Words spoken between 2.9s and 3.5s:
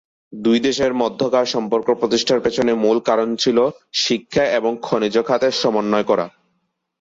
কারণ